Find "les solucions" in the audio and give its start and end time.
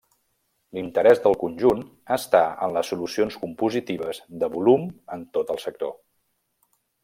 2.77-3.37